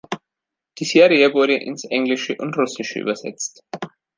Die 0.79 0.85
Serie 0.85 1.31
wurde 1.35 1.53
ins 1.57 1.83
Englische 1.83 2.35
und 2.35 2.57
Russische 2.57 2.97
übersetzt. 2.97 3.63